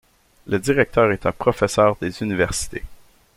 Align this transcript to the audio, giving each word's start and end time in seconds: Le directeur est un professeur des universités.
Le 0.47 0.57
directeur 0.57 1.11
est 1.11 1.27
un 1.27 1.31
professeur 1.31 1.95
des 1.97 2.23
universités. 2.23 2.83